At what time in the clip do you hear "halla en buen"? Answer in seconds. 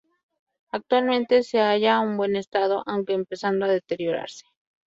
1.59-2.35